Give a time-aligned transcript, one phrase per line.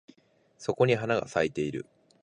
[0.57, 1.85] そこに花が咲いてる